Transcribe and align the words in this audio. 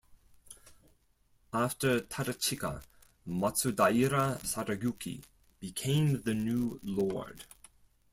After 1.53 1.99
Tadachika, 1.99 2.81
Matsudaira 3.27 4.39
Sadayuki 4.41 5.21
became 5.59 6.23
the 6.23 6.33
new 6.33 6.79
lord. 6.81 7.45